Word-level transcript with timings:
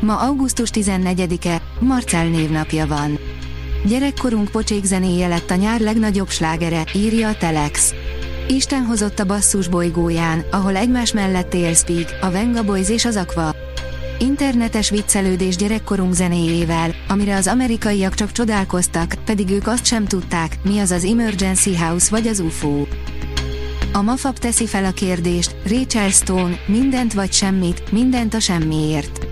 Ma 0.00 0.16
augusztus 0.16 0.70
14-e, 0.72 1.62
Marcel 1.80 2.26
névnapja 2.26 2.86
van. 2.86 3.18
Gyerekkorunk 3.84 4.50
pocsék 4.50 4.84
zenéje 4.84 5.28
lett 5.28 5.50
a 5.50 5.54
nyár 5.54 5.80
legnagyobb 5.80 6.28
slágere, 6.28 6.84
írja 6.94 7.28
a 7.28 7.36
Telex. 7.36 7.94
Isten 8.48 8.84
hozott 8.84 9.18
a 9.18 9.24
basszus 9.24 9.68
bolygóján, 9.68 10.44
ahol 10.50 10.76
egymás 10.76 11.12
mellett 11.12 11.50
Tailspeak, 11.50 12.18
a 12.20 12.30
Venga 12.30 12.64
Boys 12.64 12.88
és 12.88 13.04
az 13.04 13.16
Aqua. 13.16 13.54
Internetes 14.18 14.90
viccelődés 14.90 15.56
gyerekkorunk 15.56 16.12
zenéjével, 16.12 16.94
amire 17.08 17.36
az 17.36 17.46
amerikaiak 17.46 18.14
csak 18.14 18.32
csodálkoztak, 18.32 19.14
pedig 19.24 19.50
ők 19.50 19.66
azt 19.66 19.84
sem 19.84 20.04
tudták, 20.04 20.58
mi 20.62 20.78
az 20.78 20.90
az 20.90 21.04
Emergency 21.04 21.76
House 21.76 22.10
vagy 22.10 22.26
az 22.26 22.40
UFO. 22.40 22.86
A 23.92 24.02
Mafab 24.02 24.38
teszi 24.38 24.66
fel 24.66 24.84
a 24.84 24.90
kérdést, 24.90 25.56
Rachel 25.66 26.10
Stone, 26.10 26.58
mindent 26.66 27.12
vagy 27.12 27.32
semmit, 27.32 27.92
mindent 27.92 28.34
a 28.34 28.40
semmiért. 28.40 29.27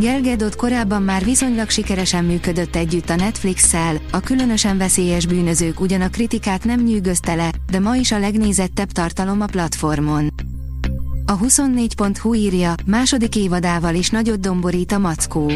Gal 0.00 0.50
korábban 0.56 1.02
már 1.02 1.24
viszonylag 1.24 1.70
sikeresen 1.70 2.24
működött 2.24 2.76
együtt 2.76 3.10
a 3.10 3.16
Netflix-szel, 3.16 4.00
a 4.10 4.20
különösen 4.20 4.78
veszélyes 4.78 5.26
bűnözők 5.26 5.80
ugyan 5.80 6.00
a 6.00 6.08
kritikát 6.08 6.64
nem 6.64 6.80
nyűgözte 6.80 7.34
le, 7.34 7.50
de 7.70 7.78
ma 7.78 7.96
is 7.96 8.12
a 8.12 8.18
legnézettebb 8.18 8.90
tartalom 8.90 9.40
a 9.40 9.46
platformon. 9.46 10.28
A 11.26 11.38
24.hu 11.38 12.34
írja, 12.34 12.74
második 12.86 13.36
évadával 13.36 13.94
is 13.94 14.10
nagyot 14.10 14.40
domborít 14.40 14.92
a 14.92 14.98
Mackó. 14.98 15.52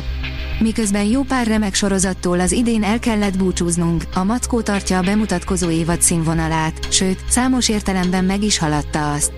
Miközben 0.59 1.05
jó 1.05 1.23
pár 1.23 1.47
remek 1.47 1.75
sorozattól 1.75 2.41
az 2.41 2.53
idén 2.53 2.83
el 2.83 2.99
kellett 2.99 3.39
búcsúznunk, 3.39 4.05
a 4.15 4.25
Mackó 4.25 4.61
tartja 4.61 4.99
a 4.99 5.03
bemutatkozó 5.03 5.71
évad 5.71 6.03
színvonalát, 6.03 6.93
sőt, 6.93 7.25
számos 7.29 7.69
értelemben 7.69 8.25
meg 8.25 8.43
is 8.43 8.59
haladta 8.59 9.13
azt. 9.13 9.33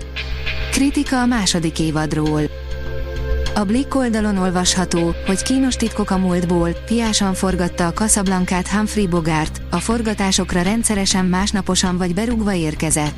Kritika 0.71 1.21
a 1.21 1.25
második 1.25 1.79
évadról. 1.79 2.66
A 3.57 3.63
Blick 3.63 3.95
oldalon 3.95 4.37
olvasható, 4.37 5.15
hogy 5.25 5.41
kínos 5.41 5.75
titkok 5.75 6.09
a 6.09 6.17
múltból, 6.17 6.69
piásan 6.85 7.33
forgatta 7.33 7.87
a 7.87 7.93
Casablancát 7.93 8.67
Humphrey 8.67 9.07
Bogart, 9.07 9.61
a 9.71 9.79
forgatásokra 9.79 10.61
rendszeresen 10.61 11.25
másnaposan 11.25 11.97
vagy 11.97 12.13
berúgva 12.13 12.53
érkezett. 12.53 13.15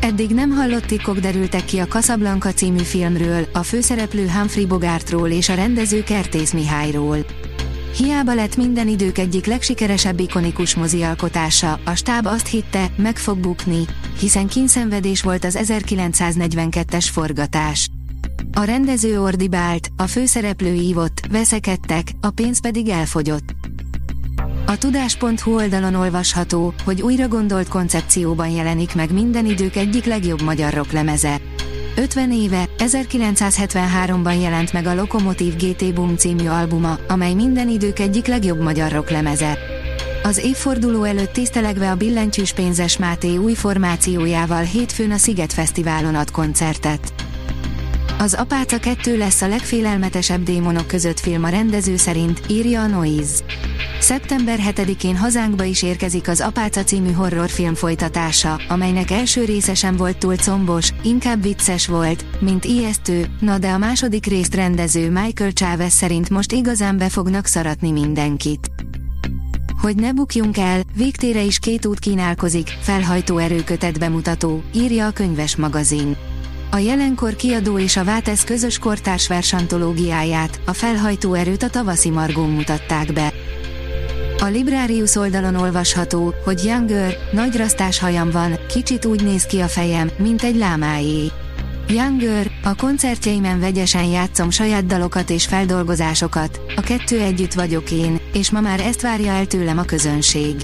Eddig 0.00 0.30
nem 0.30 0.50
hallott 0.50 0.84
titkok 0.84 1.18
derültek 1.18 1.64
ki 1.64 1.78
a 1.78 1.86
Casablanca 1.86 2.52
című 2.52 2.82
filmről, 2.82 3.48
a 3.52 3.62
főszereplő 3.62 4.28
Humphrey 4.28 4.66
Bogartról 4.66 5.28
és 5.28 5.48
a 5.48 5.54
rendező 5.54 6.02
Kertész 6.02 6.52
Mihályról. 6.52 7.18
Hiába 7.96 8.34
lett 8.34 8.56
minden 8.56 8.88
idők 8.88 9.18
egyik 9.18 9.46
legsikeresebb 9.46 10.20
ikonikus 10.20 10.74
mozialkotása, 10.74 11.80
a 11.84 11.94
stáb 11.94 12.26
azt 12.26 12.46
hitte, 12.46 12.90
meg 12.96 13.16
fog 13.16 13.38
bukni, 13.38 13.84
hiszen 14.18 14.46
kínszenvedés 14.46 15.22
volt 15.22 15.44
az 15.44 15.58
1942-es 15.62 17.06
forgatás. 17.12 17.90
A 18.52 18.62
rendező 18.64 19.20
ordibált, 19.20 19.88
a 19.96 20.06
főszereplő 20.06 20.72
ívott, 20.72 21.20
veszekedtek, 21.30 22.12
a 22.20 22.30
pénz 22.30 22.60
pedig 22.60 22.88
elfogyott. 22.88 23.54
A 24.66 24.78
tudás.hu 24.78 25.54
oldalon 25.54 25.94
olvasható, 25.94 26.74
hogy 26.84 27.02
újra 27.02 27.28
gondolt 27.28 27.68
koncepcióban 27.68 28.48
jelenik 28.48 28.94
meg 28.94 29.12
minden 29.12 29.46
idők 29.46 29.76
egyik 29.76 30.04
legjobb 30.04 30.42
magyar 30.42 30.72
rocklemeze. 30.72 31.40
50 31.96 32.32
éve, 32.32 32.68
1973-ban 32.78 34.40
jelent 34.40 34.72
meg 34.72 34.86
a 34.86 34.94
Lokomotív 34.94 35.56
GT 35.56 35.94
Boom 35.94 36.16
című 36.16 36.46
albuma, 36.46 36.98
amely 37.08 37.34
minden 37.34 37.68
idők 37.68 37.98
egyik 37.98 38.26
legjobb 38.26 38.62
magyar 38.62 38.92
rocklemeze. 38.92 39.58
Az 40.22 40.38
évforduló 40.38 41.04
előtt 41.04 41.32
tisztelegve 41.32 41.90
a 41.90 41.96
billentyűs 41.96 42.52
pénzes 42.52 42.98
Máté 42.98 43.36
új 43.36 43.54
formációjával 43.54 44.62
hétfőn 44.62 45.10
a 45.10 45.16
Sziget 45.16 45.52
Fesztiválon 45.52 46.14
ad 46.14 46.30
koncertet. 46.30 47.19
Az 48.20 48.34
Apáca 48.34 48.78
2 48.78 49.18
lesz 49.18 49.42
a 49.42 49.48
legfélelmetesebb 49.48 50.42
démonok 50.42 50.86
között 50.86 51.20
film 51.20 51.44
a 51.44 51.48
rendező 51.48 51.96
szerint, 51.96 52.40
írja 52.48 52.80
a 52.80 52.86
Noise. 52.86 53.44
Szeptember 54.00 54.58
7-én 54.68 55.16
hazánkba 55.16 55.64
is 55.64 55.82
érkezik 55.82 56.28
az 56.28 56.40
Apáca 56.40 56.84
című 56.84 57.12
horrorfilm 57.12 57.74
folytatása, 57.74 58.60
amelynek 58.68 59.10
első 59.10 59.44
része 59.44 59.74
sem 59.74 59.96
volt 59.96 60.18
túl 60.18 60.36
combos, 60.36 60.92
inkább 61.02 61.42
vicces 61.42 61.86
volt, 61.86 62.24
mint 62.40 62.64
ijesztő, 62.64 63.26
na 63.40 63.58
de 63.58 63.68
a 63.68 63.78
második 63.78 64.26
részt 64.26 64.54
rendező 64.54 65.10
Michael 65.10 65.52
Chávez 65.52 65.92
szerint 65.92 66.30
most 66.30 66.52
igazán 66.52 66.98
be 66.98 67.08
fognak 67.08 67.46
szaratni 67.46 67.90
mindenkit. 67.90 68.70
Hogy 69.80 69.96
ne 69.96 70.12
bukjunk 70.12 70.58
el, 70.58 70.80
végtére 70.96 71.42
is 71.42 71.58
két 71.58 71.86
út 71.86 71.98
kínálkozik, 71.98 72.68
felhajtó 72.80 73.38
erőkötet 73.38 73.98
bemutató, 73.98 74.62
írja 74.74 75.06
a 75.06 75.10
könyves 75.10 75.56
magazin. 75.56 76.16
A 76.72 76.78
jelenkor 76.78 77.36
kiadó 77.36 77.78
és 77.78 77.96
a 77.96 78.04
Vátesz 78.04 78.44
közös 78.44 78.78
kortárs 78.78 79.28
versantológiáját, 79.28 80.60
a 80.64 80.72
felhajtó 80.72 81.34
erőt 81.34 81.62
a 81.62 81.70
tavaszi 81.70 82.10
margón 82.10 82.50
mutatták 82.50 83.12
be. 83.12 83.32
A 84.38 84.44
Librarius 84.44 85.16
oldalon 85.16 85.54
olvasható, 85.54 86.34
hogy 86.44 86.64
Younger, 86.64 87.16
nagy 87.32 87.56
rasztás 87.56 87.98
hajam 87.98 88.30
van, 88.30 88.58
kicsit 88.68 89.04
úgy 89.04 89.24
néz 89.24 89.44
ki 89.44 89.60
a 89.60 89.68
fejem, 89.68 90.10
mint 90.18 90.42
egy 90.42 90.56
lámáé. 90.56 91.30
Younger, 91.88 92.50
a 92.62 92.74
koncertjeimen 92.74 93.60
vegyesen 93.60 94.04
játszom 94.04 94.50
saját 94.50 94.86
dalokat 94.86 95.30
és 95.30 95.46
feldolgozásokat, 95.46 96.60
a 96.76 96.80
kettő 96.80 97.20
együtt 97.20 97.52
vagyok 97.52 97.90
én, 97.90 98.20
és 98.32 98.50
ma 98.50 98.60
már 98.60 98.80
ezt 98.80 99.02
várja 99.02 99.32
el 99.32 99.46
tőlem 99.46 99.78
a 99.78 99.84
közönség. 99.84 100.54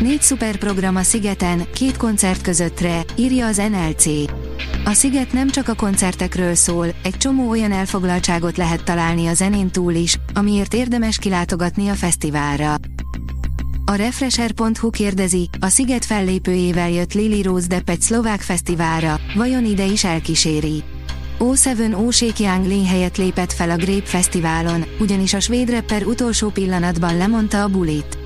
Négy 0.00 0.22
szuperprogram 0.22 0.96
a 0.96 1.02
Szigeten, 1.02 1.62
két 1.74 1.96
koncert 1.96 2.42
közöttre, 2.42 3.04
írja 3.16 3.46
az 3.46 3.62
NLC. 3.70 4.04
A 4.84 4.92
Sziget 4.92 5.32
nem 5.32 5.50
csak 5.50 5.68
a 5.68 5.74
koncertekről 5.74 6.54
szól, 6.54 6.86
egy 7.02 7.16
csomó 7.16 7.48
olyan 7.48 7.72
elfoglaltságot 7.72 8.56
lehet 8.56 8.84
találni 8.84 9.26
a 9.26 9.34
zenén 9.34 9.70
túl 9.70 9.94
is, 9.94 10.18
amiért 10.34 10.74
érdemes 10.74 11.18
kilátogatni 11.18 11.88
a 11.88 11.94
fesztiválra. 11.94 12.74
A 13.84 13.94
Refresher.hu 13.94 14.90
kérdezi, 14.90 15.48
a 15.60 15.68
Sziget 15.68 16.04
fellépőjével 16.04 16.90
jött 16.90 17.12
Lily 17.12 17.42
Rose 17.42 17.66
Depp 17.66 17.88
egy 17.88 18.00
szlovák 18.00 18.40
fesztiválra, 18.40 19.20
vajon 19.34 19.64
ide 19.64 19.84
is 19.84 20.04
elkíséri? 20.04 20.82
O7 21.38 21.98
Ósék 21.98 22.38
Young 22.38 22.86
helyett 22.86 23.16
lépett 23.16 23.52
fel 23.52 23.70
a 23.70 23.76
Grape 23.76 24.06
Fesztiválon, 24.06 24.84
ugyanis 24.98 25.34
a 25.34 25.40
svéd 25.40 25.70
rapper 25.70 26.04
utolsó 26.04 26.48
pillanatban 26.48 27.16
lemondta 27.16 27.62
a 27.62 27.68
bulit. 27.68 28.18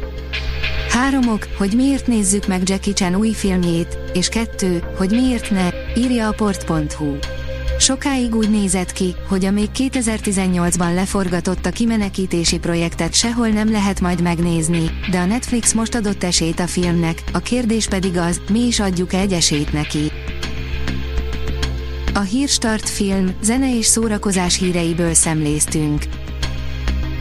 Három 0.94 1.28
ok, 1.28 1.48
hogy 1.58 1.72
miért 1.76 2.06
nézzük 2.06 2.46
meg 2.46 2.68
Jackie 2.68 2.92
Chan 2.92 3.14
új 3.14 3.32
filmjét, 3.32 3.98
és 4.12 4.28
kettő, 4.28 4.82
hogy 4.96 5.10
miért 5.10 5.50
ne, 5.50 5.68
írja 5.96 6.28
a 6.28 6.32
port.hu. 6.32 7.16
Sokáig 7.78 8.34
úgy 8.34 8.50
nézett 8.50 8.92
ki, 8.92 9.14
hogy 9.28 9.44
a 9.44 9.50
még 9.50 9.68
2018-ban 9.76 10.94
leforgatott 10.94 11.66
a 11.66 11.70
kimenekítési 11.70 12.58
projektet 12.58 13.14
sehol 13.14 13.48
nem 13.48 13.70
lehet 13.70 14.00
majd 14.00 14.22
megnézni, 14.22 14.90
de 15.10 15.18
a 15.18 15.24
Netflix 15.24 15.72
most 15.72 15.94
adott 15.94 16.24
esélyt 16.24 16.60
a 16.60 16.66
filmnek, 16.66 17.22
a 17.32 17.38
kérdés 17.38 17.86
pedig 17.86 18.16
az, 18.16 18.40
mi 18.50 18.60
is 18.66 18.80
adjuk-e 18.80 19.18
egy 19.18 19.32
esélyt 19.32 19.72
neki. 19.72 20.12
A 22.14 22.20
Hírstart 22.20 22.88
film, 22.88 23.30
zene 23.42 23.76
és 23.76 23.86
szórakozás 23.86 24.58
híreiből 24.58 25.14
szemléztünk. 25.14 26.02